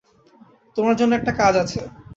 তোমার 0.75 0.95
জন্য 0.99 1.11
একটা 1.15 1.31
কাজ 1.39 1.53
আছে। 1.63 1.79